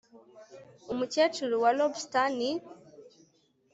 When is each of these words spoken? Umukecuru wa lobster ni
Umukecuru 0.91 1.55
wa 1.63 1.71
lobster 1.77 2.27
ni 2.37 2.49